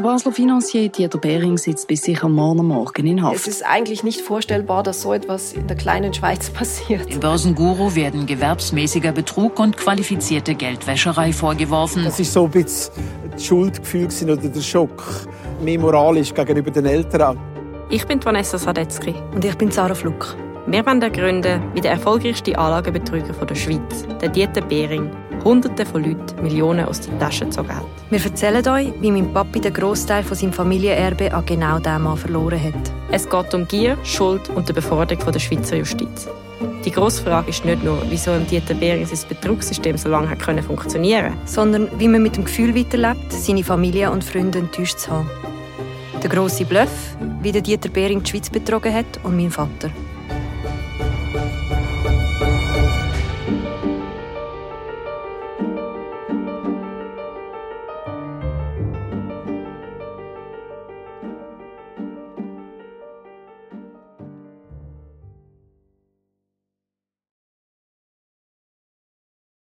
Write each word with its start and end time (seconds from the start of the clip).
Der 0.00 0.06
Basler 0.06 0.32
Financier 0.32 0.88
Dieter 0.88 1.18
Behring 1.18 1.58
sitzt 1.58 1.86
bis 1.86 2.04
sicher 2.04 2.26
morgen 2.26 2.66
Morgen 2.66 3.06
in 3.06 3.22
Haft. 3.22 3.36
Es 3.36 3.46
ist 3.46 3.62
eigentlich 3.62 4.02
nicht 4.02 4.22
vorstellbar, 4.22 4.82
dass 4.82 5.02
so 5.02 5.12
etwas 5.12 5.52
in 5.52 5.66
der 5.66 5.76
kleinen 5.76 6.14
Schweiz 6.14 6.48
passiert. 6.54 7.12
Dem 7.12 7.20
Börsenguru 7.20 7.94
werden 7.94 8.24
gewerbsmäßiger 8.24 9.12
Betrug 9.12 9.60
und 9.60 9.76
qualifizierte 9.76 10.54
Geldwäscherei 10.54 11.34
vorgeworfen. 11.34 12.04
Das 12.04 12.18
ist 12.18 12.32
so 12.32 12.46
ein 12.46 12.50
bisschen 12.50 12.94
das 13.30 13.44
Schuldgefühl 13.44 14.08
oder 14.24 14.36
der 14.36 14.60
Schock. 14.62 15.28
Mehr 15.62 15.78
moralisch 15.78 16.32
gegenüber 16.32 16.70
den 16.70 16.86
Eltern. 16.86 17.38
Ich 17.90 18.06
bin 18.06 18.24
Vanessa 18.24 18.56
Sadetzky. 18.56 19.14
Und 19.34 19.44
ich 19.44 19.58
bin 19.58 19.70
Sarah 19.70 19.94
Fluck. 19.94 20.34
Wir 20.70 20.86
wollen 20.86 21.00
gründen, 21.00 21.60
wie 21.74 21.80
der 21.80 21.90
erfolgreichste 21.90 22.56
Anlagebetrüger 22.56 23.32
der 23.44 23.54
Schweiz, 23.56 24.06
der 24.20 24.28
Dieter 24.28 24.60
Behring, 24.60 25.10
Hunderte 25.42 25.84
von 25.84 26.04
Leuten 26.04 26.40
Millionen 26.44 26.86
aus 26.86 27.00
den 27.00 27.18
Taschen 27.18 27.48
gezogen 27.48 27.74
hat. 27.74 27.86
Wir 28.08 28.24
erzählen 28.24 28.68
euch, 28.68 28.92
wie 29.00 29.10
mein 29.10 29.32
Papi 29.32 29.60
den 29.60 29.72
Großteil 29.74 30.22
von 30.22 30.36
seinem 30.36 30.52
Familienerbe 30.52 31.34
an 31.34 31.44
genau 31.44 31.80
diesem 31.80 32.02
Mann 32.04 32.16
verloren 32.16 32.62
hat. 32.62 32.92
Es 33.10 33.28
geht 33.28 33.52
um 33.52 33.66
Gier, 33.66 33.98
Schuld 34.04 34.48
und 34.50 34.68
die 34.68 34.72
Beforderung 34.72 35.32
der 35.32 35.40
Schweizer 35.40 35.74
Justiz. 35.74 36.28
Die 36.84 36.92
grosse 36.92 37.24
Frage 37.24 37.50
ist 37.50 37.64
nicht 37.64 37.82
nur, 37.82 38.00
wieso 38.08 38.32
im 38.32 38.46
Dieter 38.46 38.74
Behring 38.74 39.04
sein 39.06 39.28
Betrugssystem 39.28 39.98
so 39.98 40.08
lange 40.08 40.30
hat 40.30 40.38
können 40.38 40.62
funktionieren 40.62 41.32
sondern 41.46 41.88
wie 41.98 42.06
man 42.06 42.22
mit 42.22 42.36
dem 42.36 42.44
Gefühl 42.44 42.76
weiterlebt, 42.76 43.32
seine 43.32 43.64
Familie 43.64 44.12
und 44.12 44.22
Freunde 44.22 44.60
enttäuscht 44.60 45.00
zu 45.00 45.10
haben. 45.10 45.28
Der 46.22 46.30
grosse 46.30 46.64
Bluff, 46.64 47.16
wie 47.42 47.50
der 47.50 47.62
Dieter 47.62 47.88
Behring 47.88 48.22
die 48.22 48.30
Schweiz 48.30 48.48
betrogen 48.48 48.94
hat 48.94 49.18
und 49.24 49.36
mein 49.36 49.50
Vater. 49.50 49.90